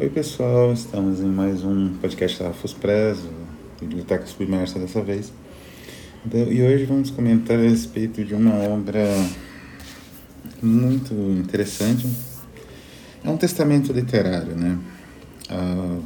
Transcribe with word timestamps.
Oi 0.00 0.08
pessoal, 0.08 0.72
estamos 0.72 1.18
em 1.18 1.26
mais 1.26 1.64
um 1.64 1.92
podcast 1.94 2.40
da 2.40 2.52
Fuspress, 2.52 3.18
Biblioteca 3.80 4.24
Submersa 4.26 4.78
dessa 4.78 5.02
vez. 5.02 5.32
Então, 6.24 6.52
e 6.52 6.62
hoje 6.62 6.84
vamos 6.84 7.10
comentar 7.10 7.58
a 7.58 7.62
respeito 7.62 8.24
de 8.24 8.32
uma 8.32 8.54
obra 8.54 9.02
muito 10.62 11.12
interessante. 11.12 12.06
É 13.24 13.28
um 13.28 13.36
testamento 13.36 13.92
literário, 13.92 14.54
né? 14.54 14.78
Ah, 15.50 15.98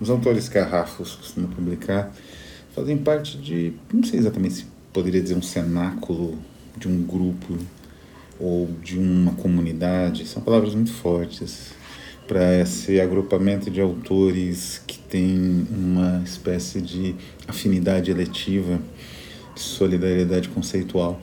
os 0.00 0.08
autores 0.08 0.48
que 0.48 0.58
a 0.58 0.64
Rafos 0.64 1.16
costuma 1.16 1.48
publicar 1.48 2.12
fazem 2.76 2.96
parte 2.96 3.38
de, 3.38 3.72
não 3.92 4.04
sei 4.04 4.20
exatamente 4.20 4.54
se 4.54 4.66
poderia 4.92 5.20
dizer 5.20 5.34
um 5.34 5.42
cenáculo 5.42 6.38
de 6.76 6.86
um 6.86 7.02
grupo 7.02 7.58
ou 8.38 8.70
de 8.80 8.96
uma 9.00 9.32
comunidade, 9.32 10.28
são 10.28 10.40
palavras 10.40 10.76
muito 10.76 10.92
fortes 10.92 11.81
para 12.32 12.58
esse 12.58 12.98
agrupamento 12.98 13.70
de 13.70 13.78
autores 13.78 14.80
que 14.86 14.98
tem 14.98 15.66
uma 15.70 16.22
espécie 16.24 16.80
de 16.80 17.14
afinidade 17.46 18.10
eletiva, 18.10 18.80
de 19.54 19.60
solidariedade 19.60 20.48
conceitual 20.48 21.20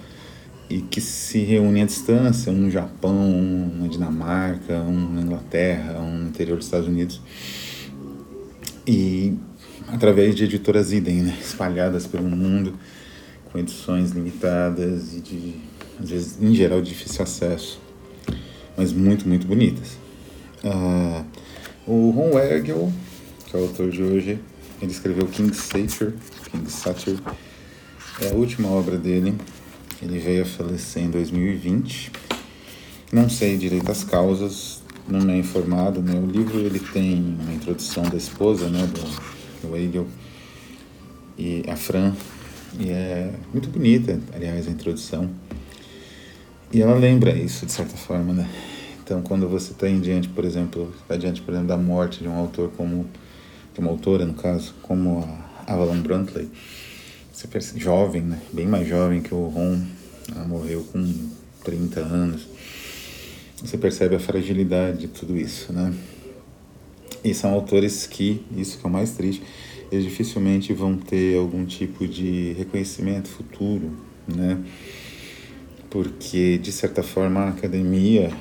e 0.70 0.81
que 0.81 1.01
se 1.01 1.39
reúnem 1.39 1.81
à 1.81 1.85
distância, 1.87 2.51
um 2.51 2.57
no 2.57 2.70
Japão, 2.70 3.27
um 3.27 3.79
na 3.81 3.87
Dinamarca, 3.87 4.81
um 4.81 5.13
na 5.15 5.21
Inglaterra, 5.23 5.99
um 5.99 6.15
no 6.15 6.27
interior 6.27 6.57
dos 6.57 6.67
Estados 6.67 6.87
Unidos, 6.87 7.20
e 8.85 9.34
através 9.87 10.35
de 10.35 10.43
editoras 10.43 10.93
idem, 10.93 11.23
né, 11.23 11.35
espalhadas 11.41 12.05
pelo 12.05 12.29
mundo, 12.29 12.76
com 13.51 13.57
edições 13.57 14.12
limitadas 14.12 15.15
e 15.17 15.21
de, 15.21 15.55
às 15.99 16.12
vezes, 16.12 16.39
em 16.39 16.53
geral, 16.53 16.79
de 16.84 16.89
difícil 16.89 17.23
acesso, 17.23 17.81
mas 18.77 18.93
muito, 18.93 19.27
muito 19.27 19.48
bonitas. 19.48 19.98
Uh, 20.63 21.26
o 21.88 22.12
Ron 22.12 22.36
Weigel, 22.36 22.91
que 23.45 23.55
é 23.55 23.59
o 23.59 23.63
autor 23.63 23.90
de 23.90 24.04
hoje, 24.04 24.40
ele 24.82 24.91
escreveu 24.91 25.27
King 25.27 25.55
Satyr, 25.55 26.13
King 26.51 26.70
Satyr, 26.71 27.20
é 28.21 28.29
a 28.29 28.34
última 28.34 28.70
obra 28.70 28.98
dele. 28.98 29.35
Ele 30.01 30.20
veio 30.20 30.43
a 30.43 30.46
falecer 30.46 31.04
em 31.04 31.10
2020. 31.10 32.12
Não 33.12 33.29
sei 33.29 33.57
direito 33.57 33.91
as 33.91 34.04
causas, 34.04 34.82
não 35.07 35.29
é 35.29 35.38
informado. 35.38 36.01
Né? 36.01 36.13
O 36.13 36.26
livro 36.26 36.60
ele 36.60 36.79
tem 36.79 37.38
uma 37.41 37.54
introdução 37.54 38.04
da 38.04 38.18
esposa, 38.18 38.70
né, 38.70 38.88
do, 38.88 39.68
do 39.68 39.73
Weigel, 39.73 40.07
e 41.38 41.63
a 41.68 41.76
Fran, 41.76 42.13
e 42.77 42.90
é 42.90 43.34
muito 43.54 43.70
bonita, 43.70 44.20
aliás, 44.34 44.68
a 44.68 44.71
introdução. 44.71 45.29
E 46.71 46.82
ela 46.82 46.96
lembra 46.96 47.32
isso 47.32 47.66
de 47.66 47.71
certa 47.71 47.98
forma, 47.98 48.34
né? 48.34 48.49
Então, 49.10 49.24
quando 49.24 49.49
você 49.49 49.71
está 49.71 49.88
diante, 49.88 50.29
por 50.29 50.46
exemplo, 50.46 50.93
está 51.02 51.18
diante, 51.18 51.41
por 51.41 51.52
exemplo, 51.52 51.68
da 51.68 51.77
morte 51.77 52.21
de 52.21 52.27
um 52.27 52.35
autor 52.38 52.70
como, 52.77 53.07
de 53.74 53.79
uma 53.79 53.90
autora, 53.90 54.24
no 54.24 54.35
caso, 54.35 54.76
como 54.84 55.27
a 55.66 55.74
Avalon 55.74 55.99
Bruntley, 55.99 56.48
você 57.34 57.48
percebe, 57.48 57.79
jovem, 57.79 58.21
né? 58.21 58.40
Bem 58.54 58.68
mais 58.68 58.88
jovem 58.88 59.20
que 59.20 59.34
o 59.34 59.48
Ron, 59.48 59.82
ela 60.32 60.48
morreu 60.48 60.85
com 60.93 61.12
30 61.63 62.01
anos. 62.01 62.48
Você 63.60 63.79
percebe 63.79 64.16
a 64.16 64.19
fragilidade 64.19 65.00
de 65.00 65.07
tudo 65.07 65.35
isso, 65.35 65.73
né? 65.73 65.91
E 67.23 67.34
são 67.34 67.51
autores 67.51 68.06
que, 68.06 68.46
isso 68.56 68.78
que 68.78 68.85
é 68.85 68.90
o 68.90 68.94
mais 68.94 69.13
triste, 69.13 69.41
eles 69.91 70.06
dificilmente 70.06 70.72
vão 70.72 70.96
ter 70.96 71.35
algum 71.35 71.66
tipo 71.66 72.07
de 72.07 72.53
reconhecimento 72.59 73.28
futuro, 73.28 73.91
né? 74.28 74.63
Porque, 75.90 76.59
de 76.59 76.72
certa 76.72 77.01
forma, 77.01 77.40
a 77.40 77.50
academia 77.50 78.31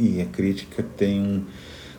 e 0.00 0.20
a 0.20 0.26
crítica 0.26 0.82
tem 0.96 1.44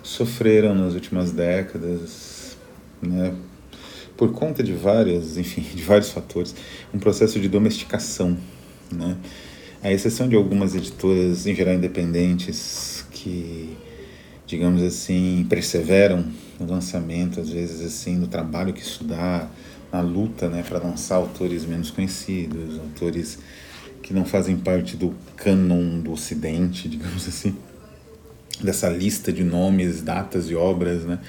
sofreram 0.04 0.74
nas 0.74 0.94
últimas 0.94 1.32
décadas, 1.32 2.58
né, 3.02 3.34
por 4.18 4.32
conta 4.32 4.64
de 4.64 4.74
várias, 4.74 5.38
enfim, 5.38 5.62
de 5.62 5.84
vários 5.84 6.10
fatores, 6.10 6.56
um 6.94 7.00
processo 7.00 7.40
de 7.40 7.48
domesticação, 7.48 8.38
né? 8.92 9.18
A 9.84 9.92
exceção 9.92 10.30
de 10.30 10.36
algumas 10.36 10.75
editoras, 10.75 11.48
em 11.48 11.56
geral 11.56 11.74
independentes, 11.74 13.03
que, 13.09 13.75
digamos 14.46 14.84
assim, 14.84 15.46
perseveram 15.50 16.24
no 16.59 16.68
lançamento, 16.68 17.40
às 17.40 17.50
vezes 17.50 17.81
assim, 17.84 18.16
no 18.16 18.28
trabalho 18.28 18.74
que 18.74 18.81
estudar, 18.81 19.52
na 19.92 20.02
luta, 20.02 20.48
né, 20.48 20.64
para 20.68 20.78
lançar 20.78 21.16
autores 21.16 21.66
menos 21.66 21.90
conhecidos, 21.90 22.80
autores 22.80 23.40
que 24.04 24.14
não 24.14 24.24
fazem 24.24 24.56
parte 24.56 24.96
do 24.96 25.16
cânon 25.36 26.00
do 26.00 26.12
Ocidente, 26.12 26.88
digamos 26.90 27.28
assim 27.28 27.56
dessa 28.59 28.89
lista 28.89 29.31
de 29.31 29.44
nomes, 29.44 30.01
datas 30.01 30.50
e 30.50 30.56
obras, 30.56 31.03
né, 31.03 31.19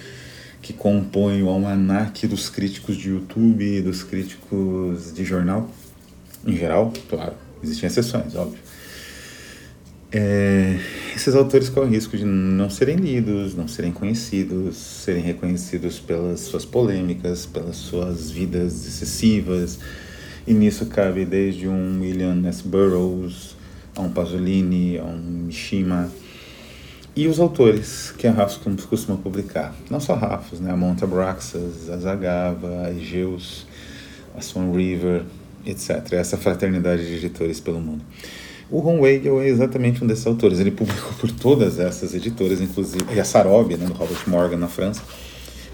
que 0.60 0.72
compõem 0.72 1.42
o 1.42 1.48
almanaque 1.48 2.26
dos 2.26 2.48
críticos 2.48 2.96
de 2.96 3.10
YouTube, 3.10 3.82
dos 3.82 4.02
críticos 4.02 5.12
de 5.12 5.24
jornal, 5.24 5.70
em 6.46 6.56
geral, 6.56 6.92
claro, 7.08 7.34
existem 7.62 7.86
exceções, 7.86 8.34
óbvio. 8.34 8.60
É, 10.14 10.78
esses 11.16 11.34
autores 11.34 11.70
correm 11.70 11.92
risco 11.92 12.18
de 12.18 12.24
não 12.24 12.68
serem 12.68 12.96
lidos, 12.96 13.54
não 13.54 13.66
serem 13.66 13.90
conhecidos, 13.90 14.76
serem 14.76 15.22
reconhecidos 15.22 15.98
pelas 15.98 16.40
suas 16.40 16.66
polêmicas, 16.66 17.46
pelas 17.46 17.76
suas 17.76 18.30
vidas 18.30 18.86
excessivas, 18.86 19.78
e 20.46 20.52
nisso 20.52 20.86
cabe 20.86 21.24
desde 21.24 21.66
um 21.66 22.00
William 22.00 22.46
S. 22.46 22.62
Burroughs, 22.62 23.56
a 23.96 24.02
um 24.02 24.10
Pasolini, 24.10 24.98
a 24.98 25.04
um 25.04 25.16
Mishima, 25.46 26.10
e 27.14 27.26
os 27.26 27.38
autores 27.38 28.10
que 28.16 28.26
a 28.26 28.32
Rafos 28.32 28.58
costuma 28.86 29.18
publicar. 29.18 29.74
Não 29.90 30.00
só 30.00 30.14
Rafos, 30.14 30.60
né? 30.60 30.72
a 30.72 30.76
Monta 30.76 31.06
Braxas, 31.06 31.90
a 31.90 31.98
Zagava, 31.98 32.86
a 32.86 32.90
Egeus, 32.90 33.66
a 34.34 34.40
Swan 34.40 34.72
River, 34.72 35.22
etc. 35.66 36.12
Essa 36.12 36.38
fraternidade 36.38 37.06
de 37.06 37.14
editores 37.14 37.60
pelo 37.60 37.80
mundo. 37.80 38.02
O 38.70 38.78
Ron 38.78 39.00
Weigel 39.00 39.42
é 39.42 39.48
exatamente 39.48 40.02
um 40.02 40.06
desses 40.06 40.26
autores. 40.26 40.58
Ele 40.58 40.70
publicou 40.70 41.12
por 41.20 41.30
todas 41.30 41.78
essas 41.78 42.14
editoras, 42.14 42.62
inclusive. 42.62 43.04
E 43.14 43.20
a 43.20 43.24
Sarob, 43.24 43.76
né, 43.76 43.84
do 43.84 43.92
Robert 43.92 44.22
Morgan, 44.26 44.56
na 44.56 44.68
França. 44.68 45.02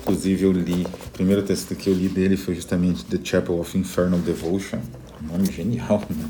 Inclusive, 0.02 0.42
eu 0.42 0.50
li. 0.50 0.84
O 1.06 1.10
primeiro 1.10 1.42
texto 1.42 1.76
que 1.76 1.88
eu 1.88 1.94
li 1.94 2.08
dele 2.08 2.36
foi 2.36 2.56
justamente 2.56 3.04
The 3.04 3.18
Chapel 3.22 3.60
of 3.60 3.78
Infernal 3.78 4.18
Devotion. 4.18 4.80
Um 5.22 5.32
nome 5.34 5.52
genial, 5.52 6.02
né? 6.10 6.24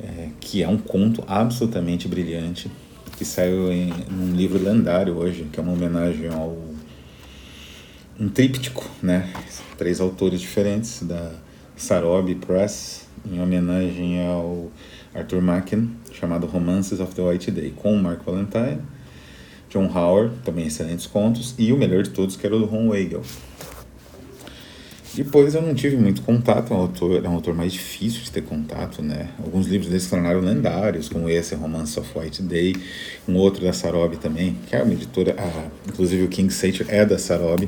É, 0.00 0.28
que 0.40 0.62
é 0.62 0.68
um 0.68 0.78
conto 0.78 1.22
absolutamente 1.26 2.08
brilhante 2.08 2.70
que 3.16 3.24
saiu 3.24 3.72
em 3.72 3.92
um 4.10 4.32
livro 4.34 4.62
lendário 4.62 5.16
hoje, 5.16 5.48
que 5.50 5.58
é 5.58 5.62
uma 5.62 5.72
homenagem 5.72 6.28
ao 6.28 6.56
um 8.18 8.28
tríptico, 8.28 8.88
né? 9.02 9.30
Três 9.76 10.00
autores 10.00 10.40
diferentes 10.40 11.02
da 11.02 11.32
Sarob 11.76 12.34
Press, 12.36 13.06
em 13.30 13.40
homenagem 13.40 14.26
ao 14.26 14.70
Arthur 15.14 15.42
Machen, 15.42 15.90
chamado 16.12 16.46
Romances 16.46 17.00
of 17.00 17.14
the 17.14 17.22
White 17.22 17.50
Day, 17.50 17.72
com 17.76 17.96
Mark 17.96 18.22
Valentine, 18.24 18.80
John 19.68 19.90
Howard, 19.94 20.34
também 20.44 20.66
excelentes 20.66 21.06
contos, 21.06 21.54
e 21.58 21.72
o 21.72 21.76
melhor 21.76 22.02
de 22.02 22.10
todos, 22.10 22.36
que 22.36 22.46
era 22.46 22.56
o 22.56 22.58
do 22.58 22.64
Ron 22.66 22.88
Weigel. 22.88 23.22
Depois 25.16 25.54
eu 25.54 25.62
não 25.62 25.74
tive 25.74 25.96
muito 25.96 26.20
contato, 26.20 26.74
é 26.74 26.76
um 26.76 26.80
autor, 26.80 27.24
é 27.24 27.26
um 27.26 27.32
autor 27.32 27.54
mais 27.54 27.72
difícil 27.72 28.20
de 28.20 28.30
ter 28.30 28.42
contato, 28.42 29.00
né? 29.00 29.30
Alguns 29.42 29.66
livros 29.66 29.88
dele 29.88 29.98
se 29.98 30.10
tornaram 30.10 30.40
lendários, 30.40 31.08
como 31.08 31.26
esse, 31.26 31.54
Romance 31.54 31.98
of 31.98 32.18
White 32.18 32.42
Day, 32.42 32.76
um 33.26 33.34
outro 33.36 33.64
da 33.64 33.72
Sarob 33.72 34.18
também, 34.18 34.58
que 34.66 34.76
é 34.76 34.82
uma 34.82 34.92
editora, 34.92 35.34
ah, 35.38 35.68
inclusive 35.88 36.22
o 36.22 36.28
King 36.28 36.52
Satyr 36.52 36.84
é 36.90 37.02
da 37.06 37.16
Sarob, 37.16 37.66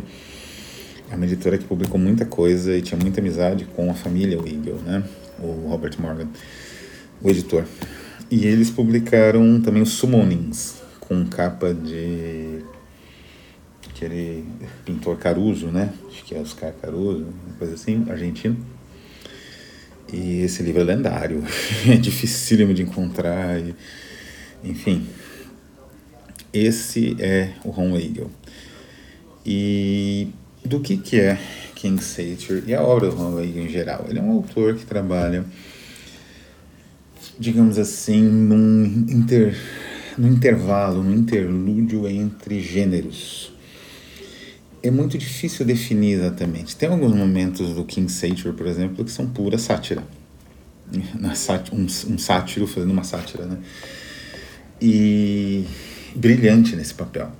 é 1.10 1.16
uma 1.16 1.24
editora 1.24 1.56
que 1.56 1.64
publicou 1.64 1.98
muita 1.98 2.26
coisa 2.26 2.76
e 2.76 2.82
tinha 2.82 3.00
muita 3.00 3.18
amizade 3.18 3.64
com 3.64 3.90
a 3.90 3.94
família 3.94 4.36
Eagle, 4.36 4.82
né? 4.84 5.02
O 5.38 5.68
Robert 5.70 5.94
Morgan, 5.98 6.28
o 7.22 7.30
editor. 7.30 7.64
E 8.30 8.44
eles 8.44 8.70
publicaram 8.70 9.58
também 9.62 9.80
os 9.80 9.92
Summonings, 9.92 10.82
com 11.00 11.24
capa 11.24 11.72
de 11.72 12.62
aquele 13.98 14.44
pintor 14.84 15.18
Caruso, 15.18 15.66
né? 15.66 15.92
Acho 16.08 16.24
que 16.24 16.34
é 16.34 16.38
Oscar 16.38 16.72
Caruso, 16.80 17.26
uma 17.46 17.56
coisa 17.58 17.74
assim, 17.74 18.06
argentino. 18.08 18.56
E 20.12 20.40
esse 20.42 20.62
livro 20.62 20.80
é 20.80 20.84
lendário, 20.84 21.44
é 21.86 21.96
dificílimo 21.96 22.72
de 22.72 22.82
encontrar, 22.82 23.58
e, 23.58 23.74
enfim. 24.62 25.06
Esse 26.52 27.16
é 27.18 27.52
o 27.64 27.70
Ron 27.70 27.92
Weigel. 27.92 28.30
E 29.44 30.28
do 30.64 30.80
que, 30.80 30.96
que 30.96 31.20
é 31.20 31.38
King 31.74 32.02
Satyr 32.02 32.62
e 32.66 32.74
a 32.74 32.82
obra 32.82 33.10
do 33.10 33.16
Ron 33.16 33.34
Weigel 33.34 33.64
em 33.64 33.68
geral? 33.68 34.06
Ele 34.08 34.20
é 34.20 34.22
um 34.22 34.30
autor 34.30 34.76
que 34.76 34.86
trabalha, 34.86 35.44
digamos 37.38 37.78
assim, 37.78 38.22
num, 38.22 38.84
inter, 39.08 39.56
num 40.16 40.28
intervalo, 40.28 41.02
num 41.02 41.14
interlúdio 41.14 42.08
entre 42.08 42.60
gêneros 42.60 43.57
é 44.88 44.90
muito 44.90 45.16
difícil 45.18 45.64
definir 45.64 46.14
exatamente. 46.14 46.76
Tem 46.76 46.88
alguns 46.88 47.14
momentos 47.14 47.74
do 47.74 47.84
King 47.84 48.10
Satyr, 48.10 48.52
por 48.52 48.66
exemplo, 48.66 49.04
que 49.04 49.10
são 49.10 49.26
pura 49.28 49.56
sátira. 49.58 50.02
Um, 51.72 51.84
um 51.84 52.18
sátiro 52.18 52.66
fazendo 52.66 52.90
uma 52.90 53.04
sátira, 53.04 53.44
né? 53.44 53.58
E 54.80 55.66
brilhante 56.14 56.74
nesse 56.74 56.94
papel. 56.94 57.30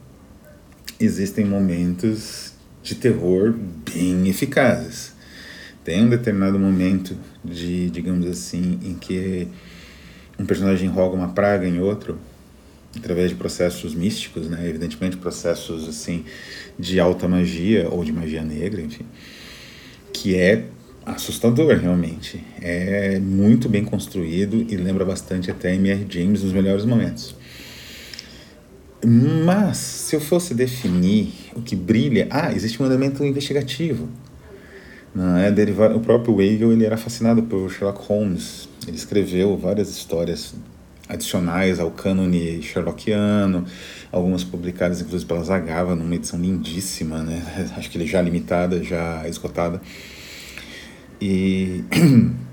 existem 1.00 1.45
momentos 1.45 2.53
de 2.83 2.95
terror 2.95 3.55
bem 3.55 4.29
eficazes. 4.29 5.12
Tem 5.83 6.05
um 6.05 6.11
determinado 6.11 6.59
momento 6.59 7.17
de, 7.43 7.89
digamos 7.89 8.27
assim, 8.27 8.79
em 8.83 8.95
que 8.95 9.49
um 10.39 10.45
personagem 10.45 10.89
roga 10.89 11.17
uma 11.17 11.29
praga 11.29 11.67
em 11.67 11.81
outro 11.81 12.19
através 12.99 13.31
de 13.31 13.37
processos 13.37 13.95
místicos, 13.95 14.49
né? 14.49 14.69
Evidentemente 14.69 15.17
processos 15.17 15.89
assim 15.89 16.25
de 16.79 17.00
alta 17.00 17.27
magia 17.27 17.89
ou 17.91 18.05
de 18.05 18.12
magia 18.12 18.43
negra, 18.43 18.81
enfim, 18.81 19.05
que 20.12 20.37
é 20.37 20.65
assustador 21.05 21.77
realmente. 21.77 22.45
É 22.61 23.19
muito 23.19 23.69
bem 23.69 23.85
construído 23.85 24.67
e 24.69 24.77
lembra 24.77 25.05
bastante 25.05 25.50
até 25.50 25.75
M.R. 25.75 26.06
James 26.09 26.43
nos 26.43 26.53
melhores 26.53 26.85
momentos. 26.85 27.35
Mas, 29.45 29.77
se 29.77 30.17
eu 30.17 30.21
fosse 30.21 30.55
definir 30.55 31.33
o 31.55 31.62
que 31.62 31.77
brilha, 31.77 32.27
ah, 32.31 32.53
existe 32.53 32.83
um 32.83 32.87
elemento 32.87 33.25
investigativo. 33.25 34.09
Não 35.15 35.37
é 35.37 35.50
o 35.95 36.00
próprio 36.00 36.35
Weigel 36.35 36.73
ele 36.73 36.85
era 36.85 36.97
fascinado 36.97 37.43
por 37.45 37.71
Sherlock 37.71 38.06
Holmes. 38.06 38.69
Ele 38.87 38.97
escreveu 38.97 39.56
várias 39.56 39.89
histórias 39.89 40.55
adicionais 41.09 41.81
ao 41.81 41.91
cânone 41.91 42.63
sherlockiano, 42.63 43.65
algumas 44.13 44.45
publicadas 44.45 45.01
inclusive 45.01 45.27
pela 45.27 45.43
Zagava, 45.43 45.97
numa 45.97 46.15
edição 46.15 46.41
lindíssima, 46.41 47.23
né? 47.23 47.43
Acho 47.77 47.91
que 47.91 47.97
ele 47.97 48.07
já 48.07 48.21
limitada, 48.21 48.83
já 48.83 49.27
esgotada. 49.29 49.81
E 51.21 51.83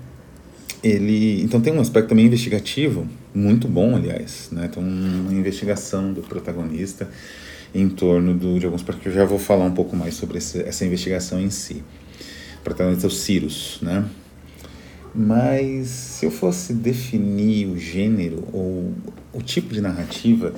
ele 0.82 1.42
então 1.42 1.60
tem 1.60 1.72
um 1.72 1.80
aspecto 1.80 2.08
também 2.08 2.26
investigativo 2.26 3.06
muito 3.34 3.68
bom, 3.68 3.94
aliás, 3.94 4.48
né? 4.50 4.68
Tem 4.68 4.82
uma 4.82 5.32
investigação 5.32 6.12
do 6.12 6.22
protagonista 6.22 7.08
em 7.74 7.88
torno 7.88 8.34
do, 8.34 8.58
de 8.58 8.64
alguns 8.64 8.82
porque 8.82 9.08
eu 9.08 9.12
já 9.12 9.24
vou 9.24 9.38
falar 9.38 9.66
um 9.66 9.72
pouco 9.72 9.94
mais 9.94 10.14
sobre 10.14 10.38
esse, 10.38 10.62
essa 10.62 10.84
investigação 10.84 11.38
em 11.38 11.50
si. 11.50 11.82
O 12.60 12.64
protagonista 12.64 13.06
é 13.06 13.08
o 13.08 13.10
Cyrus, 13.10 13.78
né? 13.82 14.04
Mas 15.18 15.88
se 15.88 16.26
eu 16.26 16.30
fosse 16.30 16.74
definir 16.74 17.68
o 17.68 17.78
gênero 17.78 18.46
ou 18.52 18.92
o 19.32 19.40
tipo 19.40 19.72
de 19.72 19.80
narrativa 19.80 20.52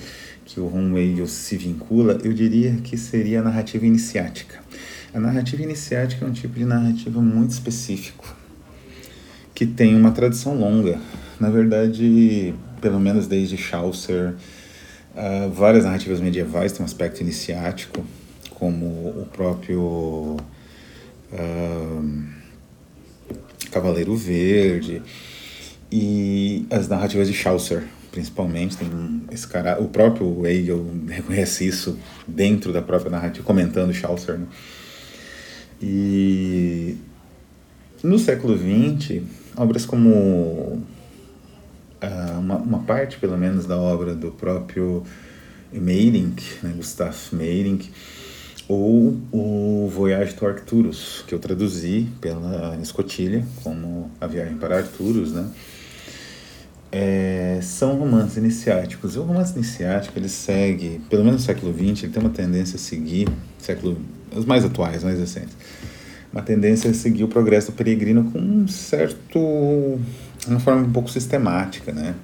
que 0.45 0.59
o 0.59 0.67
Ron 0.67 0.91
se 1.27 1.57
vincula, 1.57 2.19
eu 2.25 2.33
diria 2.33 2.75
que 2.83 2.97
seria 2.97 3.39
a 3.39 3.43
narrativa 3.43 3.87
iniciática. 3.87 4.59
A 5.15 5.21
narrativa 5.21 5.63
iniciática 5.63 6.25
é 6.25 6.29
um 6.29 6.33
tipo 6.33 6.59
de 6.59 6.65
narrativa 6.65 7.23
muito 7.23 7.51
específico, 7.51 8.35
que 9.55 9.65
tem 9.65 9.95
uma 9.95 10.11
tradição 10.11 10.59
longa. 10.59 10.99
Na 11.39 11.51
verdade, 11.51 12.53
pelo 12.81 12.99
menos 12.99 13.29
desde 13.29 13.57
Chaucer, 13.57 14.35
uh, 15.15 15.51
várias 15.51 15.85
narrativas 15.85 16.19
medievais 16.19 16.73
têm 16.73 16.83
um 16.83 16.85
aspecto 16.85 17.21
iniciático, 17.21 18.05
como 18.51 18.87
o 18.87 19.29
próprio 19.33 20.37
uh, 21.33 22.38
Cavaleiro 23.81 24.17
Verde 24.17 25.03
e 25.91 26.67
as 26.71 26.89
narrativas 26.89 27.29
de 27.29 27.35
Chaucer, 27.35 27.85
principalmente. 28.11 28.77
Tem 28.77 28.89
esse 29.31 29.47
cara, 29.47 29.81
o 29.81 29.89
próprio 29.89 30.47
Hegel 30.47 30.87
reconhece 31.09 31.67
isso 31.67 31.99
dentro 32.27 32.73
da 32.73 32.83
própria 32.83 33.11
narrativa, 33.11 33.45
comentando 33.45 33.93
Chaucer. 33.93 34.39
Né? 34.39 34.47
E 35.81 36.97
no 38.03 38.19
século 38.19 38.57
XX, 38.57 39.23
obras 39.57 39.87
como 39.87 40.11
uh, 40.11 40.83
uma, 42.39 42.57
uma, 42.57 42.79
parte, 42.81 43.19
pelo 43.19 43.39
menos, 43.39 43.67
da 43.67 43.77
obra 43.77 44.15
do 44.15 44.33
próprio 44.33 45.05
Meyrink, 45.73 46.43
né, 46.63 46.73
Gustav 46.77 47.17
Meyrink, 47.33 47.91
ou 48.69 49.17
o 49.33 49.89
Voyage 49.89 50.35
to 50.35 50.47
Arcturus, 50.47 51.25
que 51.27 51.35
eu 51.35 51.39
traduzi 51.39 52.07
pela 52.21 52.77
Escotilha 52.83 53.43
como 53.65 54.11
A 54.21 54.27
Viagem 54.27 54.57
para 54.57 54.77
Arcturus, 54.77 55.33
né? 55.33 55.49
É, 56.93 57.59
são 57.63 57.97
romances 57.97 58.37
iniciáticos. 58.37 59.15
E 59.15 59.19
o 59.19 59.23
romance 59.23 59.55
iniciático, 59.55 60.19
ele 60.19 60.29
segue, 60.29 61.01
pelo 61.09 61.25
menos 61.25 61.41
no 61.41 61.47
século 61.47 61.73
XX, 61.73 62.05
ele 62.05 62.13
tem 62.13 62.23
uma 62.23 62.33
tendência 62.33 62.77
a 62.77 62.79
seguir, 62.79 63.29
século 63.59 63.99
os 64.35 64.45
mais 64.45 64.65
atuais, 64.65 65.03
mais 65.03 65.19
recentes, 65.19 65.57
uma 66.31 66.43
tendência 66.43 66.91
a 66.91 66.95
seguir 66.95 67.25
o 67.25 67.29
progresso 67.29 67.73
do 67.73 67.75
peregrino 67.75 68.31
com 68.31 68.39
um 68.39 68.69
certo, 68.69 69.99
uma 70.47 70.61
forma 70.61 70.83
um 70.83 70.93
pouco 70.93 71.11
sistemática, 71.11 71.93
né? 71.93 72.15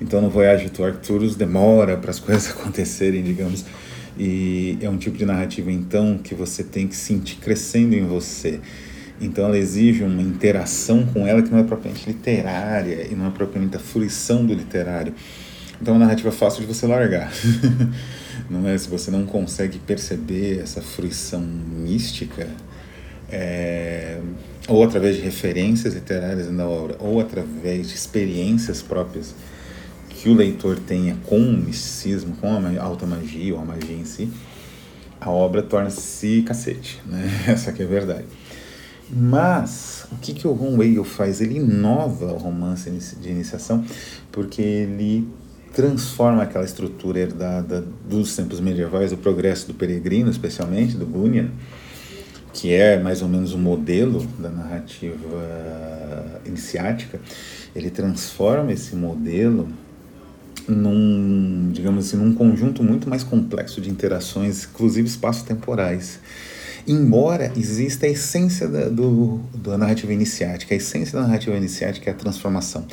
Então, 0.00 0.20
no 0.20 0.30
Voyage 0.30 0.68
to 0.68 0.84
Arcturus 0.84 1.34
demora 1.34 1.96
para 1.96 2.10
as 2.10 2.20
coisas 2.20 2.50
acontecerem, 2.52 3.22
digamos, 3.22 3.64
e 4.16 4.78
é 4.80 4.88
um 4.88 4.96
tipo 4.96 5.16
de 5.16 5.24
narrativa 5.24 5.70
então 5.70 6.18
que 6.18 6.34
você 6.34 6.62
tem 6.62 6.86
que 6.86 6.96
sentir 6.96 7.36
crescendo 7.36 7.94
em 7.94 8.06
você. 8.06 8.60
Então 9.20 9.44
ela 9.44 9.58
exige 9.58 10.04
uma 10.04 10.22
interação 10.22 11.04
com 11.06 11.26
ela 11.26 11.42
que 11.42 11.50
não 11.50 11.58
é 11.58 11.64
propriamente 11.64 12.06
literária 12.06 13.08
e 13.10 13.14
não 13.14 13.26
é 13.26 13.30
propriamente 13.30 13.76
a 13.76 13.80
fruição 13.80 14.46
do 14.46 14.54
literário. 14.54 15.12
Então 15.80 15.94
é 15.94 15.96
uma 15.96 16.04
narrativa 16.04 16.30
fácil 16.30 16.60
de 16.60 16.66
você 16.66 16.86
largar. 16.86 17.30
não 18.48 18.68
é? 18.68 18.76
Se 18.78 18.88
você 18.88 19.10
não 19.10 19.26
consegue 19.26 19.78
perceber 19.78 20.60
essa 20.60 20.80
fruição 20.80 21.40
mística, 21.40 22.48
é, 23.30 24.18
ou 24.66 24.82
através 24.82 25.16
de 25.16 25.22
referências 25.22 25.94
literárias 25.94 26.50
na 26.50 26.66
obra, 26.66 26.96
ou 26.98 27.20
através 27.20 27.88
de 27.88 27.94
experiências 27.94 28.82
próprias 28.82 29.34
que 30.18 30.28
o 30.28 30.34
leitor 30.34 30.78
tenha 30.80 31.16
com 31.24 31.38
o 31.38 31.52
misticismo, 31.52 32.36
com 32.36 32.48
a 32.48 32.82
alta 32.82 33.06
magia 33.06 33.54
ou 33.54 33.60
a 33.60 33.64
magia 33.64 33.96
em 33.96 34.04
si, 34.04 34.28
a 35.20 35.30
obra 35.30 35.62
torna-se 35.62 36.42
cacete, 36.42 37.00
né? 37.06 37.30
Essa 37.46 37.72
que 37.72 37.82
é 37.82 37.86
a 37.86 37.88
verdade. 37.88 38.26
Mas 39.10 40.06
o 40.12 40.16
que, 40.16 40.34
que 40.34 40.46
o 40.46 40.52
Ron 40.52 40.76
Whale 40.76 41.04
faz? 41.04 41.40
Ele 41.40 41.56
inova 41.56 42.26
o 42.32 42.36
romance 42.36 42.90
de 42.90 43.30
iniciação 43.30 43.84
porque 44.30 44.60
ele 44.60 45.26
transforma 45.72 46.42
aquela 46.42 46.64
estrutura 46.64 47.20
herdada 47.20 47.84
dos 48.08 48.34
tempos 48.34 48.58
medievais, 48.60 49.12
o 49.12 49.16
progresso 49.16 49.68
do 49.68 49.74
peregrino, 49.74 50.30
especialmente 50.30 50.96
do 50.96 51.06
Bunyan, 51.06 51.50
que 52.52 52.72
é 52.72 52.98
mais 52.98 53.22
ou 53.22 53.28
menos 53.28 53.52
o 53.52 53.58
modelo 53.58 54.26
da 54.38 54.50
narrativa 54.50 55.14
iniciática, 56.44 57.20
ele 57.74 57.90
transforma 57.90 58.72
esse 58.72 58.96
modelo 58.96 59.68
num, 60.68 61.70
digamos 61.72 62.06
assim, 62.06 62.16
num 62.16 62.34
conjunto 62.34 62.82
muito 62.82 63.08
mais 63.08 63.24
complexo 63.24 63.80
de 63.80 63.90
interações, 63.90 64.64
inclusive 64.64 65.08
espaço-temporais 65.08 66.20
embora 66.88 67.52
exista 67.54 68.06
a 68.06 68.08
essência 68.08 68.66
da, 68.66 68.88
do, 68.88 69.40
da 69.54 69.76
narrativa 69.76 70.12
iniciática. 70.12 70.74
A 70.74 70.78
essência 70.78 71.20
da 71.20 71.26
narrativa 71.26 71.54
iniciática 71.54 72.08
é 72.08 72.12
a 72.12 72.16
transformação. 72.16 72.86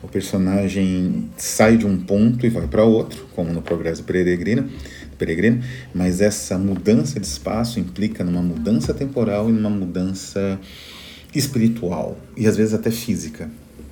O 0.00 0.06
personagem 0.06 1.28
sai 1.36 1.76
de 1.76 1.84
um 1.84 1.98
ponto 1.98 2.46
e 2.46 2.48
vai 2.48 2.68
para 2.68 2.84
outro, 2.84 3.26
como 3.34 3.52
no 3.52 3.60
Progresso 3.60 4.04
Peregrino, 4.04 4.70
peregrino, 5.18 5.62
mas 5.92 6.20
essa 6.20 6.56
mudança 6.56 7.18
de 7.18 7.26
espaço 7.26 7.80
implica 7.80 8.24
numa 8.24 8.40
mudança 8.40 8.94
temporal 8.94 9.50
e 9.50 9.52
numa 9.52 9.68
mudança 9.68 10.58
espiritual 11.34 12.16
e 12.36 12.46
às 12.46 12.56
vezes 12.56 12.72
até 12.72 12.90
física. 12.90 13.50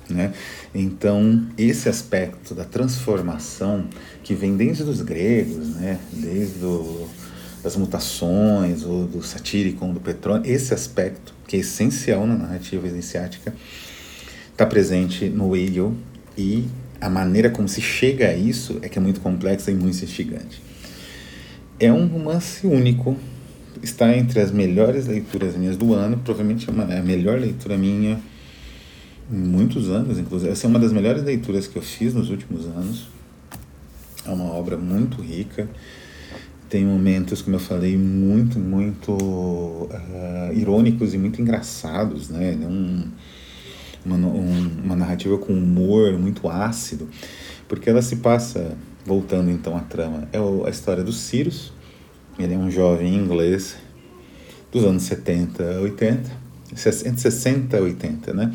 Né? 0.09 0.33
Então, 0.73 1.47
esse 1.57 1.87
aspecto 1.87 2.55
da 2.55 2.63
transformação 2.63 3.85
que 4.23 4.33
vem 4.33 4.57
desde 4.57 4.83
os 4.83 5.01
gregos, 5.01 5.75
né? 5.75 5.99
desde 6.11 6.65
o 6.65 7.07
das 7.63 7.75
mutações, 7.75 8.83
ou 8.83 9.05
do 9.05 9.21
satíricon, 9.21 9.93
do 9.93 9.99
Petrônio, 9.99 10.49
esse 10.49 10.73
aspecto, 10.73 11.33
que 11.47 11.57
é 11.57 11.59
essencial 11.59 12.25
na 12.25 12.35
narrativa 12.35 12.87
iniciática, 12.87 13.53
está 14.51 14.65
presente 14.65 15.27
no 15.29 15.55
Hegel 15.55 15.93
e 16.37 16.65
a 17.01 17.09
maneira 17.09 17.49
como 17.49 17.67
se 17.67 17.81
chega 17.81 18.27
a 18.27 18.35
isso 18.35 18.79
é 18.81 18.89
que 18.89 18.97
é 18.97 19.01
muito 19.01 19.21
complexa 19.21 19.71
e 19.71 19.73
muito 19.73 20.03
instigante. 20.03 20.61
É 21.79 21.91
um 21.91 22.07
romance 22.07 22.65
único, 22.67 23.17
está 23.81 24.15
entre 24.15 24.39
as 24.41 24.51
melhores 24.51 25.07
leituras 25.07 25.55
minhas 25.55 25.77
do 25.77 25.93
ano, 25.93 26.17
provavelmente 26.17 26.67
é, 26.69 26.93
é 26.93 26.99
a 26.99 27.03
melhor 27.03 27.39
leitura 27.39 27.77
minha 27.77 28.19
muitos 29.29 29.89
anos, 29.89 30.17
inclusive. 30.17 30.51
Essa 30.51 30.67
é 30.67 30.69
uma 30.69 30.79
das 30.79 30.91
melhores 30.91 31.23
leituras 31.23 31.67
que 31.67 31.77
eu 31.77 31.81
fiz 31.81 32.13
nos 32.13 32.29
últimos 32.29 32.65
anos. 32.65 33.07
É 34.25 34.29
uma 34.29 34.45
obra 34.45 34.77
muito 34.77 35.21
rica 35.21 35.69
tem 36.69 36.85
momentos, 36.85 37.41
como 37.41 37.55
eu 37.55 37.59
falei, 37.59 37.97
muito, 37.97 38.59
muito 38.59 39.11
uh, 39.11 40.53
irônicos 40.53 41.15
e 41.15 41.17
muito 41.17 41.41
engraçados, 41.41 42.29
né? 42.29 42.53
É 42.53 42.67
um, 42.67 43.05
uma, 44.05 44.15
um, 44.15 44.71
uma 44.85 44.95
narrativa 44.95 45.37
com 45.37 45.51
humor 45.51 46.13
muito 46.17 46.47
ácido, 46.47 47.09
porque 47.67 47.89
ela 47.89 48.03
se 48.03 48.17
passa, 48.17 48.77
voltando 49.03 49.49
então 49.49 49.75
à 49.75 49.79
trama, 49.79 50.29
é 50.31 50.37
a 50.37 50.69
história 50.69 51.03
do 51.03 51.11
Cyrus, 51.11 51.73
ele 52.37 52.53
é 52.53 52.57
um 52.57 52.69
jovem 52.69 53.15
inglês 53.15 53.75
dos 54.71 54.83
anos 54.83 55.03
70, 55.03 55.63
80, 55.81 56.31
entre 56.71 57.19
60 57.19 57.77
e 57.77 57.81
80, 57.81 58.33
né? 58.33 58.53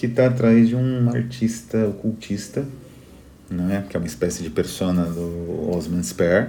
Que 0.00 0.06
está 0.06 0.28
atrás 0.28 0.66
de 0.66 0.74
um 0.74 1.10
artista 1.10 1.86
ocultista, 1.86 2.64
né? 3.50 3.84
Que 3.86 3.98
é 3.98 4.00
uma 4.00 4.06
espécie 4.06 4.42
de 4.42 4.48
persona 4.48 5.04
do 5.04 5.70
Osman 5.76 6.02
Spare, 6.02 6.48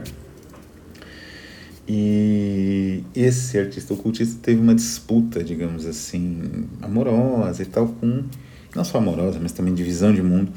E 1.86 3.04
esse 3.14 3.60
artista 3.60 3.94
ocultista 3.94 4.40
teve 4.42 4.62
uma 4.62 4.74
disputa, 4.74 5.44
digamos 5.44 5.86
assim, 5.86 6.66
amorosa 6.82 7.62
e 7.62 7.66
tal, 7.66 7.90
com, 7.90 8.24
não 8.74 8.86
só 8.86 9.00
amorosa, 9.00 9.38
mas 9.42 9.52
também 9.52 9.74
de 9.74 9.84
visão 9.84 10.14
de 10.14 10.24
mundo, 10.24 10.54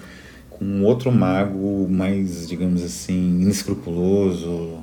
com 0.49 0.83
outro 0.85 1.11
mago 1.11 1.89
mais, 1.91 2.47
digamos 2.47 2.81
assim, 2.81 3.41
inescrupuloso, 3.41 4.79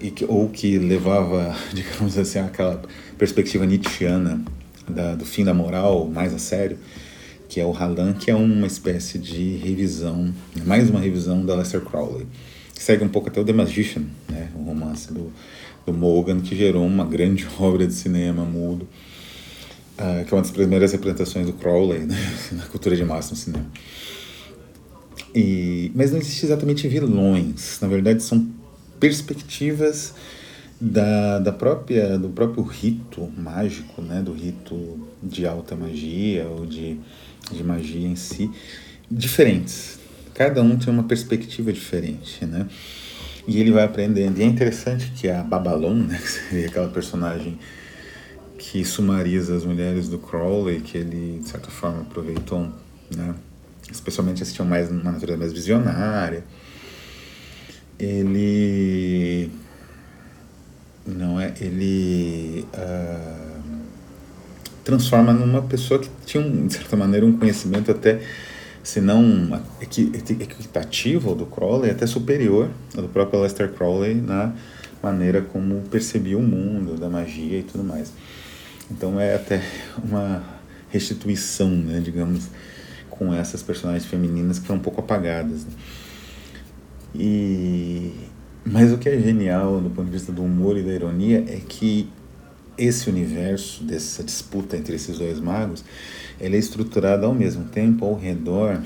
e 0.00 0.08
que, 0.12 0.24
ou 0.24 0.48
que 0.50 0.78
levava, 0.78 1.52
digamos 1.74 2.16
assim, 2.16 2.38
aquela 2.38 2.80
perspectiva 3.18 3.66
nietzschiana 3.66 4.40
da, 4.88 5.16
do 5.16 5.24
fim 5.24 5.42
da 5.42 5.52
moral 5.52 6.06
mais 6.06 6.32
a 6.32 6.38
sério, 6.38 6.78
que 7.48 7.60
é 7.60 7.64
o 7.64 7.72
Halan, 7.72 8.12
que 8.14 8.30
é 8.30 8.34
uma 8.34 8.66
espécie 8.66 9.18
de 9.18 9.56
revisão, 9.56 10.32
mais 10.64 10.90
uma 10.90 11.00
revisão 11.00 11.44
da 11.44 11.54
Lester 11.54 11.80
Crowley. 11.80 12.26
Segue 12.72 13.04
um 13.04 13.08
pouco 13.08 13.28
até 13.28 13.40
o 13.40 13.44
The 13.44 13.52
Magician, 13.52 14.04
né, 14.28 14.50
o 14.54 14.62
romance 14.62 15.12
do, 15.12 15.32
do 15.86 15.92
Morgan, 15.92 16.40
que 16.40 16.56
gerou 16.56 16.84
uma 16.84 17.04
grande 17.04 17.46
obra 17.58 17.86
de 17.86 17.94
cinema 17.94 18.44
mudo, 18.44 18.88
uh, 19.98 20.24
que 20.24 20.32
é 20.32 20.36
uma 20.36 20.42
das 20.42 20.50
primeiras 20.50 20.92
representações 20.92 21.46
do 21.46 21.52
Crowley 21.52 22.00
né, 22.00 22.16
na 22.52 22.64
cultura 22.66 22.96
de 22.96 23.04
massa 23.04 23.30
no 23.30 23.36
cinema. 23.36 23.66
E, 25.34 25.90
mas 25.94 26.12
não 26.12 26.18
existe 26.18 26.46
exatamente 26.46 26.86
vilões, 26.86 27.78
na 27.80 27.88
verdade 27.88 28.22
são 28.22 28.48
perspectivas 29.00 30.14
da, 30.80 31.38
da 31.38 31.52
própria 31.52 32.18
do 32.18 32.28
próprio 32.28 32.62
rito 32.62 33.32
mágico, 33.36 34.02
né, 34.02 34.22
do 34.22 34.32
rito 34.32 34.98
de 35.22 35.46
alta 35.46 35.74
magia 35.74 36.46
ou 36.48 36.66
de, 36.66 36.98
de 37.50 37.62
magia 37.62 38.06
em 38.06 38.16
si, 38.16 38.50
diferentes. 39.10 39.98
Cada 40.34 40.62
um 40.62 40.76
tem 40.76 40.92
uma 40.92 41.04
perspectiva 41.04 41.72
diferente, 41.72 42.44
né? 42.44 42.66
E 43.46 43.60
ele 43.60 43.70
vai 43.70 43.84
aprendendo. 43.84 44.38
E 44.38 44.42
é 44.42 44.46
interessante 44.46 45.12
que 45.12 45.28
a 45.28 45.42
Babylon, 45.42 46.04
né, 46.04 46.18
que 46.22 46.28
seria 46.28 46.66
aquela 46.66 46.88
personagem 46.88 47.58
que 48.58 48.84
sumariza 48.84 49.54
as 49.54 49.64
mulheres 49.64 50.08
do 50.08 50.18
Crowley, 50.18 50.80
que 50.80 50.96
ele, 50.96 51.40
de 51.40 51.48
certa 51.48 51.70
forma, 51.70 52.00
aproveitou, 52.00 52.72
né? 53.14 53.34
especialmente 53.90 54.42
as 54.42 54.48
que 54.48 54.54
tinham 54.56 54.68
mais 54.68 54.90
uma 54.90 55.12
natureza 55.12 55.38
mais 55.38 55.52
visionária. 55.52 56.44
Ele 57.98 59.50
não 61.06 61.38
é 61.40 61.54
ele 61.60 62.66
uh, 62.74 63.43
transforma 64.84 65.32
numa 65.32 65.62
pessoa 65.62 65.98
que 65.98 66.10
tinha 66.26 66.44
um, 66.44 66.66
de 66.66 66.74
certa 66.74 66.96
maneira 66.96 67.24
um 67.24 67.36
conhecimento 67.36 67.90
até 67.90 68.20
se 68.82 69.00
não 69.00 69.60
equitativo 69.80 71.30
ao 71.30 71.34
do 71.34 71.46
Crowley 71.46 71.90
até 71.90 72.06
superior 72.06 72.68
ao 72.94 73.02
do 73.02 73.08
próprio 73.08 73.40
Lester 73.40 73.72
Crowley 73.72 74.14
na 74.14 74.52
maneira 75.02 75.40
como 75.40 75.80
percebia 75.90 76.36
o 76.36 76.42
mundo 76.42 77.00
da 77.00 77.08
magia 77.08 77.58
e 77.58 77.62
tudo 77.62 77.82
mais 77.82 78.12
então 78.90 79.18
é 79.18 79.34
até 79.34 79.62
uma 80.04 80.42
restituição 80.90 81.70
né 81.70 82.00
digamos 82.04 82.48
com 83.08 83.32
essas 83.32 83.62
personagens 83.62 84.04
femininas 84.04 84.58
que 84.58 84.66
foram 84.66 84.80
um 84.80 84.82
pouco 84.82 85.00
apagadas 85.00 85.64
né? 85.64 85.72
e 87.14 88.12
mas 88.66 88.92
o 88.92 88.98
que 88.98 89.08
é 89.08 89.18
genial 89.18 89.80
do 89.80 89.88
ponto 89.88 90.06
de 90.06 90.12
vista 90.12 90.30
do 90.30 90.42
humor 90.42 90.76
e 90.76 90.82
da 90.82 90.92
ironia 90.92 91.42
é 91.48 91.60
que 91.66 92.10
esse 92.76 93.08
universo, 93.08 93.84
dessa 93.84 94.22
disputa 94.22 94.76
entre 94.76 94.96
esses 94.96 95.18
dois 95.18 95.40
magos, 95.40 95.84
ele 96.40 96.56
é 96.56 96.58
estruturado 96.58 97.26
ao 97.26 97.34
mesmo 97.34 97.64
tempo 97.64 98.04
ao 98.04 98.14
redor 98.14 98.80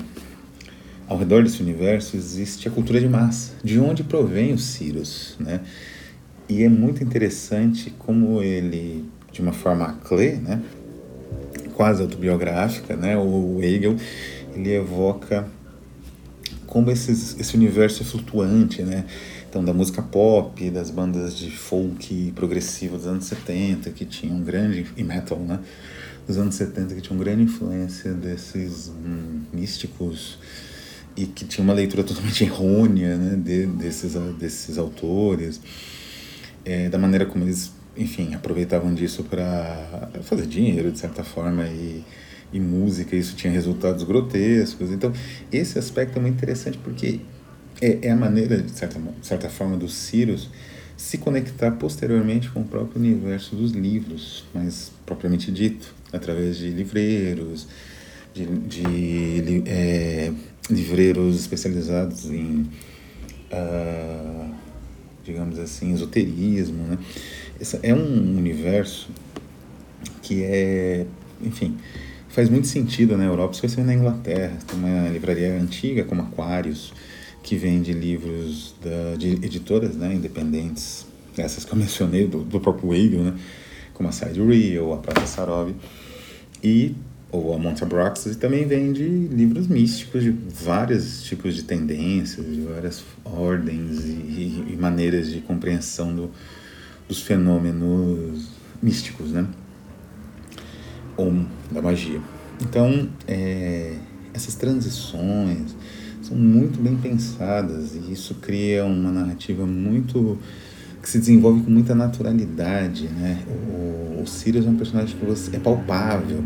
ao 1.09 1.17
redor 1.17 1.43
desse 1.43 1.59
universo 1.63 2.15
existe 2.15 2.67
a 2.67 2.71
cultura 2.71 2.99
de 2.99 3.09
massa, 3.09 3.53
de 3.63 3.79
onde 3.79 4.03
provém 4.03 4.53
os 4.53 4.63
Círios, 4.63 5.35
né? 5.39 5.61
E 6.47 6.63
é 6.63 6.69
muito 6.69 7.03
interessante 7.03 7.91
como 7.97 8.43
ele, 8.43 9.05
de 9.31 9.41
uma 9.41 9.51
forma 9.51 9.93
clé, 10.03 10.35
né, 10.35 10.61
quase 11.73 12.03
autobiográfica, 12.03 12.95
né, 12.95 13.17
o 13.17 13.57
Hegel, 13.59 13.95
ele 14.53 14.71
evoca 14.71 15.47
como 16.67 16.91
esses, 16.91 17.35
esse 17.39 17.55
universo 17.55 18.03
é 18.03 18.05
flutuante, 18.05 18.83
né? 18.83 19.05
Então, 19.49 19.65
da 19.65 19.73
música 19.73 19.99
pop, 19.99 20.69
das 20.69 20.91
bandas 20.91 21.35
de 21.35 21.49
folk 21.49 22.31
progressivo 22.35 22.97
dos 22.97 23.07
anos 23.07 23.25
70, 23.25 23.89
que 23.89 24.05
tinham 24.05 24.39
grande. 24.43 24.85
e 24.95 25.03
metal, 25.03 25.39
né? 25.39 25.59
Dos 26.27 26.37
anos 26.37 26.53
70, 26.53 26.93
que 26.93 27.01
tinham 27.01 27.17
grande 27.17 27.41
influência 27.41 28.13
desses 28.13 28.89
hum, 28.89 29.41
místicos 29.51 30.37
e 31.17 31.25
que 31.25 31.45
tinha 31.45 31.63
uma 31.63 31.73
leitura 31.73 32.03
totalmente 32.03 32.43
errônea 32.45 33.17
né, 33.17 33.35
de, 33.35 33.65
desses, 33.65 34.13
desses 34.37 34.77
autores, 34.77 35.59
é, 36.63 36.87
da 36.87 36.99
maneira 36.99 37.25
como 37.25 37.43
eles, 37.43 37.71
enfim, 37.97 38.35
aproveitavam 38.35 38.93
disso 38.93 39.23
para 39.23 40.11
fazer 40.21 40.45
dinheiro, 40.45 40.91
de 40.91 40.99
certa 40.99 41.23
forma, 41.23 41.65
e, 41.65 42.03
e 42.53 42.59
música, 42.59 43.15
isso 43.15 43.35
tinha 43.35 43.51
resultados 43.51 44.03
grotescos. 44.03 44.91
Então, 44.91 45.11
esse 45.51 45.79
aspecto 45.79 46.19
é 46.19 46.21
muito 46.21 46.35
interessante 46.35 46.77
porque 46.77 47.19
é, 47.81 48.07
é 48.07 48.11
a 48.11 48.15
maneira, 48.15 48.61
de 48.61 48.71
certa, 48.71 48.99
certa 49.21 49.49
forma, 49.49 49.77
dos 49.77 49.93
Círios 49.93 50.49
se 50.97 51.17
conectar 51.17 51.71
posteriormente 51.71 52.49
com 52.49 52.59
o 52.59 52.65
próprio 52.65 52.99
universo 52.99 53.55
dos 53.55 53.71
livros, 53.71 54.43
mais 54.53 54.91
propriamente 55.05 55.49
dito, 55.49 55.95
através 56.11 56.57
de 56.57 56.69
livreiros, 56.71 57.67
de, 58.33 58.45
de 58.45 59.63
é, 59.65 60.31
livreiros 60.69 61.39
especializados 61.39 62.25
em, 62.25 62.69
uh, 63.51 64.53
digamos 65.23 65.57
assim, 65.57 65.93
esoterismo. 65.93 66.83
Né? 66.83 66.97
Esse 67.61 67.79
é 67.81 67.93
um 67.93 68.37
universo 68.37 69.09
que 70.21 70.43
é, 70.43 71.05
enfim, 71.41 71.77
faz 72.27 72.49
muito 72.49 72.67
sentido 72.67 73.17
na 73.17 73.23
Europa, 73.23 73.53
especialmente 73.53 73.95
na 73.95 74.01
Inglaterra. 74.01 74.57
Tem 74.67 74.77
uma 74.77 75.07
livraria 75.07 75.53
antiga 75.57 76.03
como 76.03 76.21
Aquarius, 76.21 76.93
que 77.43 77.55
vende 77.55 77.93
livros 77.93 78.75
da, 78.83 79.15
de 79.17 79.33
editoras 79.45 79.95
né, 79.95 80.13
independentes, 80.13 81.05
essas 81.37 81.65
que 81.65 81.71
eu 81.71 81.77
mencionei, 81.79 82.27
do, 82.27 82.43
do 82.43 82.59
próprio 82.59 82.93
Hegel, 82.93 83.23
né, 83.23 83.39
como 83.93 84.09
a 84.09 84.11
Side 84.11 84.41
Real, 84.41 84.93
a 84.93 84.97
Prata 84.97 85.25
Sarov, 85.25 85.73
e, 86.63 86.95
ou 87.31 87.53
a 87.53 87.57
Monte 87.57 87.83
Abraxas, 87.83 88.35
e 88.35 88.37
também 88.37 88.65
vende 88.65 89.03
livros 89.03 89.67
místicos 89.67 90.23
de 90.23 90.31
vários 90.31 91.23
tipos 91.23 91.55
de 91.55 91.63
tendências, 91.63 92.45
de 92.45 92.61
várias 92.61 93.03
ordens 93.23 94.05
e, 94.05 94.09
e, 94.09 94.65
e 94.73 94.77
maneiras 94.77 95.29
de 95.29 95.41
compreensão 95.41 96.15
do, 96.15 96.31
dos 97.07 97.21
fenômenos 97.21 98.49
místicos, 98.81 99.31
né? 99.31 99.47
Ou 101.17 101.45
da 101.71 101.81
magia. 101.81 102.21
Então, 102.61 103.09
é, 103.27 103.95
essas 104.33 104.55
transições, 104.55 105.75
são 106.29 106.37
muito 106.37 106.79
bem 106.79 106.95
pensadas 106.95 107.95
e 107.95 108.13
isso 108.13 108.35
cria 108.35 108.85
uma 108.85 109.11
narrativa 109.11 109.65
muito 109.65 110.37
que 111.01 111.09
se 111.09 111.17
desenvolve 111.17 111.63
com 111.63 111.71
muita 111.71 111.95
naturalidade, 111.95 113.07
né? 113.07 113.41
O, 113.47 114.21
o 114.21 114.27
Sirius 114.27 114.65
é 114.65 114.69
um 114.69 114.75
personagem 114.75 115.17
que 115.17 115.25
você, 115.25 115.55
é 115.55 115.59
palpável 115.59 116.43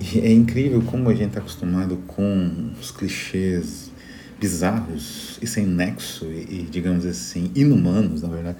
e 0.00 0.18
é 0.18 0.32
incrível 0.32 0.82
como 0.82 1.08
a 1.08 1.14
gente 1.14 1.28
está 1.28 1.40
acostumado 1.40 1.96
com 2.06 2.70
os 2.78 2.90
clichês 2.90 3.90
bizarros 4.38 5.38
e 5.40 5.46
sem 5.46 5.64
nexo 5.64 6.26
e, 6.26 6.60
e, 6.60 6.68
digamos 6.70 7.06
assim 7.06 7.50
inumanos, 7.54 8.22
na 8.22 8.28
verdade, 8.28 8.58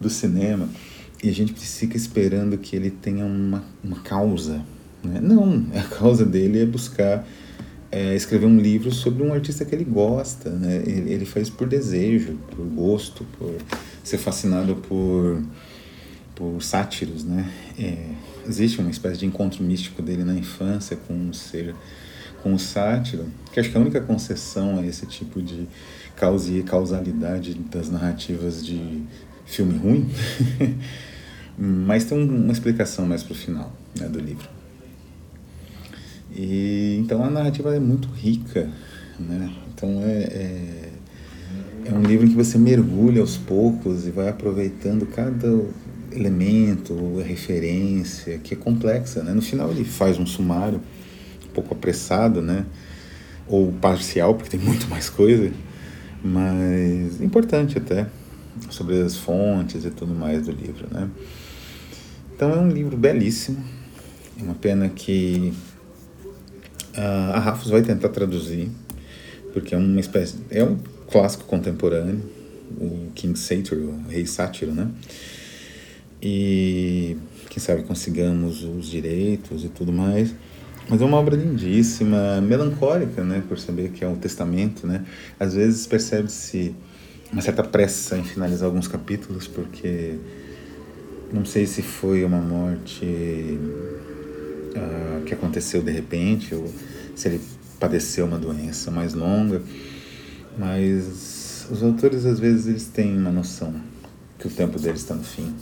do 0.00 0.08
cinema 0.08 0.68
e 1.24 1.28
a 1.28 1.32
gente 1.32 1.54
fica 1.54 1.96
esperando 1.96 2.56
que 2.58 2.76
ele 2.76 2.90
tenha 2.90 3.24
uma, 3.24 3.64
uma 3.82 3.98
causa. 4.00 4.64
Né? 5.02 5.18
Não, 5.20 5.66
a 5.74 5.82
causa 5.82 6.24
dele 6.24 6.60
é 6.60 6.66
buscar 6.66 7.26
é, 7.96 8.14
escrever 8.14 8.44
um 8.44 8.58
livro 8.58 8.92
sobre 8.92 9.22
um 9.22 9.32
artista 9.32 9.64
que 9.64 9.74
ele 9.74 9.84
gosta, 9.84 10.50
né? 10.50 10.82
Ele, 10.84 11.10
ele 11.10 11.24
faz 11.24 11.48
por 11.48 11.66
desejo, 11.66 12.38
por 12.54 12.66
gosto, 12.66 13.24
por 13.38 13.54
ser 14.04 14.18
fascinado 14.18 14.76
por, 14.76 15.42
por 16.34 16.62
sátiros, 16.62 17.24
né? 17.24 17.50
É, 17.78 18.10
existe 18.46 18.78
uma 18.80 18.90
espécie 18.90 19.16
de 19.16 19.24
encontro 19.24 19.64
místico 19.64 20.02
dele 20.02 20.24
na 20.24 20.34
infância 20.34 20.94
com 21.08 21.14
um 21.14 21.32
ser, 21.32 21.74
com 22.42 22.52
o 22.52 22.58
sátiro, 22.58 23.24
que 23.50 23.58
acho 23.58 23.70
que 23.70 23.76
é 23.76 23.80
a 23.80 23.82
única 23.82 24.02
concessão 24.02 24.78
a 24.78 24.84
esse 24.84 25.06
tipo 25.06 25.40
de 25.40 25.66
causa 26.14 26.52
e 26.52 26.62
causalidade 26.62 27.54
das 27.54 27.88
narrativas 27.88 28.64
de 28.64 29.04
filme 29.46 29.78
ruim, 29.78 30.10
mas 31.56 32.04
tem 32.04 32.22
uma 32.22 32.52
explicação 32.52 33.06
mais 33.06 33.22
pro 33.22 33.34
final 33.34 33.72
né, 33.98 34.06
do 34.06 34.18
livro. 34.18 34.55
E, 36.36 36.98
então 37.00 37.24
a 37.24 37.30
narrativa 37.30 37.74
é 37.74 37.80
muito 37.80 38.08
rica, 38.08 38.68
né? 39.18 39.50
Então 39.72 40.02
é, 40.02 40.22
é, 40.22 40.88
é 41.86 41.92
um 41.94 42.02
livro 42.02 42.26
em 42.26 42.28
que 42.28 42.36
você 42.36 42.58
mergulha 42.58 43.22
aos 43.22 43.38
poucos 43.38 44.06
e 44.06 44.10
vai 44.10 44.28
aproveitando 44.28 45.06
cada 45.06 45.48
elemento, 46.12 46.94
referência, 47.26 48.38
que 48.38 48.52
é 48.52 48.56
complexa, 48.56 49.22
né? 49.22 49.32
No 49.32 49.40
final 49.40 49.70
ele 49.70 49.84
faz 49.84 50.18
um 50.18 50.26
sumário 50.26 50.80
um 51.48 51.52
pouco 51.54 51.72
apressado, 51.72 52.42
né? 52.42 52.66
Ou 53.48 53.72
parcial, 53.72 54.34
porque 54.34 54.50
tem 54.50 54.60
muito 54.64 54.88
mais 54.88 55.08
coisa, 55.08 55.50
mas 56.22 57.18
importante 57.22 57.78
até, 57.78 58.08
sobre 58.68 59.00
as 59.00 59.16
fontes 59.16 59.86
e 59.86 59.90
tudo 59.90 60.14
mais 60.14 60.44
do 60.46 60.52
livro, 60.52 60.86
né? 60.90 61.08
Então 62.34 62.50
é 62.52 62.58
um 62.58 62.68
livro 62.68 62.94
belíssimo. 62.94 63.64
É 64.38 64.42
uma 64.42 64.54
pena 64.54 64.90
que 64.90 65.54
a 66.96 67.38
Rafos 67.38 67.70
vai 67.70 67.82
tentar 67.82 68.08
traduzir, 68.08 68.70
porque 69.52 69.74
é 69.74 69.78
uma 69.78 70.00
espécie 70.00 70.36
é 70.50 70.64
um 70.64 70.78
clássico 71.10 71.44
contemporâneo, 71.44 72.22
o 72.80 73.10
King 73.14 73.38
Satyr, 73.38 73.78
o 73.78 74.08
Rei 74.08 74.26
Sátiro, 74.26 74.72
né? 74.72 74.88
E 76.22 77.16
quem 77.50 77.62
sabe 77.62 77.82
consigamos 77.82 78.64
os 78.64 78.86
direitos 78.86 79.64
e 79.64 79.68
tudo 79.68 79.92
mais. 79.92 80.34
Mas 80.88 81.02
é 81.02 81.04
uma 81.04 81.16
obra 81.16 81.34
lindíssima, 81.34 82.40
melancólica, 82.40 83.24
né, 83.24 83.42
por 83.48 83.58
saber 83.58 83.90
que 83.90 84.04
é 84.04 84.08
um 84.08 84.14
testamento, 84.14 84.86
né? 84.86 85.04
Às 85.38 85.54
vezes 85.54 85.86
percebe-se 85.86 86.74
uma 87.32 87.42
certa 87.42 87.64
pressa 87.64 88.16
em 88.16 88.22
finalizar 88.22 88.66
alguns 88.66 88.86
capítulos, 88.86 89.48
porque 89.48 90.14
não 91.32 91.44
sei 91.44 91.66
se 91.66 91.82
foi 91.82 92.24
uma 92.24 92.38
morte 92.40 93.58
uh, 94.76 95.24
que 95.24 95.34
aconteceu 95.34 95.82
de 95.82 95.90
repente, 95.90 96.54
ou 96.54 96.70
se 97.14 97.28
ele 97.28 97.40
padeceu 97.80 98.26
uma 98.26 98.38
doença 98.38 98.90
mais 98.90 99.14
longa, 99.14 99.62
mas 100.58 101.66
os 101.70 101.82
autores 101.82 102.24
às 102.24 102.38
vezes 102.38 102.66
eles 102.66 102.86
têm 102.86 103.16
uma 103.16 103.30
noção 103.30 103.74
que 104.38 104.46
o 104.46 104.50
tempo 104.50 104.78
deles 104.78 105.00
está 105.00 105.14
no 105.14 105.24
fim 105.24 105.54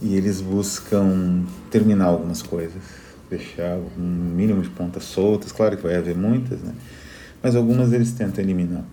e 0.00 0.16
eles 0.16 0.40
buscam 0.40 1.44
terminar 1.70 2.06
algumas 2.06 2.42
coisas 2.42 3.02
deixar 3.36 3.78
um 3.98 4.02
mínimo 4.02 4.62
de 4.62 4.70
pontas 4.70 5.04
soltas. 5.04 5.52
Claro 5.52 5.76
que 5.76 5.82
vai 5.82 5.96
haver 5.96 6.16
muitas, 6.16 6.60
né? 6.60 6.74
Mas 7.42 7.56
algumas 7.56 7.92
eles 7.92 8.12
tentam 8.12 8.44
eliminar. 8.44 8.84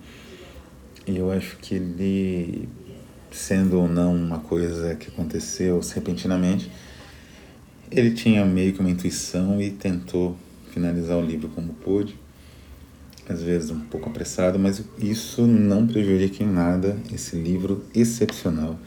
E 1.06 1.16
eu 1.16 1.30
acho 1.30 1.56
que 1.58 1.74
ele, 1.74 2.68
sendo 3.30 3.78
ou 3.78 3.88
não 3.88 4.14
uma 4.14 4.38
coisa 4.38 4.94
que 4.96 5.08
aconteceu 5.08 5.80
repentinamente, 5.94 6.70
ele 7.90 8.12
tinha 8.12 8.44
meio 8.44 8.72
que 8.72 8.80
uma 8.80 8.90
intuição 8.90 9.60
e 9.60 9.70
tentou 9.70 10.36
finalizar 10.72 11.18
o 11.18 11.24
livro 11.24 11.48
como 11.48 11.72
pôde. 11.74 12.16
Às 13.28 13.42
vezes 13.42 13.70
um 13.70 13.80
pouco 13.80 14.08
apressado, 14.08 14.58
mas 14.58 14.82
isso 14.98 15.46
não 15.46 15.86
prejudica 15.86 16.42
em 16.42 16.46
nada 16.46 16.96
esse 17.12 17.36
livro 17.36 17.84
excepcional 17.94 18.78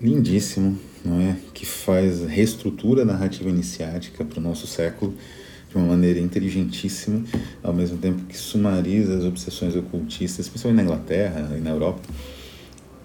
lindíssimo, 0.00 0.78
não 1.04 1.20
é? 1.20 1.36
que 1.54 1.64
faz 1.64 2.22
reestrutura 2.22 3.04
narrativa 3.04 3.48
iniciática 3.48 4.24
para 4.24 4.38
o 4.38 4.42
nosso 4.42 4.66
século 4.66 5.14
de 5.70 5.76
uma 5.76 5.86
maneira 5.86 6.18
inteligentíssima, 6.18 7.24
ao 7.62 7.72
mesmo 7.72 7.96
tempo 7.96 8.24
que 8.24 8.36
sumariza 8.36 9.16
as 9.16 9.24
obsessões 9.24 9.74
ocultistas, 9.74 10.48
principalmente 10.48 10.76
na 10.76 10.82
Inglaterra 10.82 11.56
e 11.56 11.60
na 11.60 11.70
Europa, 11.70 12.02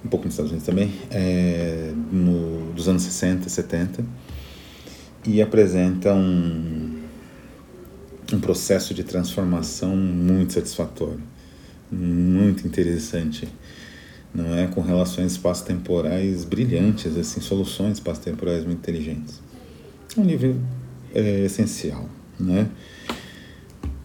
um 0.04 0.10
pouco 0.10 0.26
nos 0.26 0.34
Estados 0.34 0.52
Unidos 0.52 0.66
também, 0.66 0.92
é, 1.10 1.94
no, 2.12 2.74
dos 2.74 2.88
anos 2.90 3.04
60 3.04 3.48
e 3.48 3.52
70, 3.52 4.06
e 5.26 5.42
apresenta 5.42 6.14
um, 6.14 7.00
um 8.34 8.40
processo 8.40 8.94
de 8.94 9.04
transformação 9.04 9.96
muito 9.96 10.54
satisfatório, 10.54 11.22
muito 11.92 12.66
interessante 12.68 13.48
não 14.34 14.56
é 14.56 14.68
com 14.68 14.82
relações 14.82 15.34
espaço-temporais 15.34 16.46
brilhantes, 16.46 17.18
assim, 17.18 17.42
soluções 17.42 17.94
espaço-temporais 17.94 18.64
muito 18.64 18.80
inteligentes. 18.80 19.42
É 20.16 20.20
um 20.20 20.24
nível 20.24 20.56
é, 21.14 21.42
essencial, 21.42 22.10
né? 22.40 22.70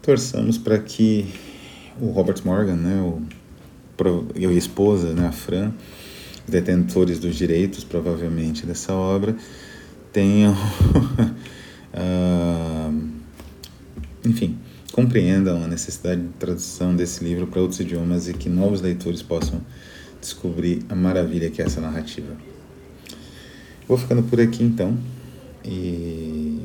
Torçamos 0.02 0.58
para 0.58 0.78
que 0.78 1.32
o 2.00 2.11
Robert 2.11 2.40
Morgan, 2.44 2.76
né, 2.76 3.00
o, 3.00 3.23
e 4.35 4.44
a 4.44 4.52
esposa, 4.52 5.12
né, 5.12 5.26
a 5.26 5.32
Fran, 5.32 5.73
detentores 6.46 7.18
dos 7.18 7.35
direitos, 7.35 7.82
provavelmente, 7.82 8.66
dessa 8.66 8.92
obra, 8.92 9.35
tenham, 10.16 10.54
uh, 11.92 13.02
enfim, 14.24 14.59
compreendam 14.90 15.62
a 15.62 15.66
necessidade 15.66 16.22
de 16.22 16.29
tradução 16.38 16.96
desse 16.96 17.22
livro 17.22 17.46
para 17.46 17.61
outros 17.61 17.81
idiomas 17.81 18.26
e 18.26 18.33
que 18.33 18.48
novos 18.48 18.81
leitores 18.81 19.22
possam 19.22 19.61
descobrir 20.18 20.83
a 20.88 20.94
maravilha 20.94 21.50
que 21.50 21.61
é 21.61 21.66
essa 21.66 21.83
narrativa. 21.83 22.35
Vou 23.87 23.98
ficando 23.98 24.22
por 24.22 24.40
aqui 24.40 24.64
então 24.64 24.96
e 25.62 26.62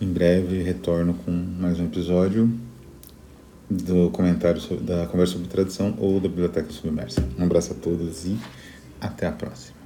em 0.00 0.06
breve 0.06 0.62
retorno 0.62 1.14
com 1.14 1.32
mais 1.32 1.80
um 1.80 1.86
episódio 1.86 2.48
do 3.68 4.10
comentário 4.10 4.60
sobre, 4.60 4.84
da 4.84 5.08
conversa 5.08 5.32
sobre 5.32 5.48
tradução 5.48 5.96
ou 5.98 6.20
da 6.20 6.28
biblioteca 6.28 6.70
submersa. 6.70 7.20
Um 7.36 7.42
abraço 7.42 7.72
a 7.72 7.74
todos 7.74 8.26
e 8.26 8.38
até 9.00 9.26
a 9.26 9.32
próxima. 9.32 9.77